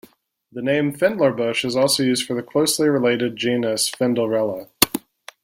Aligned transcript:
The 0.51 0.63
name 0.63 0.93
fendlerbush 0.93 1.63
is 1.63 1.75
also 1.75 2.01
used 2.01 2.25
for 2.25 2.33
the 2.33 2.41
closely 2.41 2.89
related 2.89 3.37
genus 3.37 3.87
"Fendlerella". 3.91 4.67